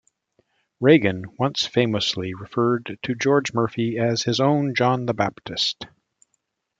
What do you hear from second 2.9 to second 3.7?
to George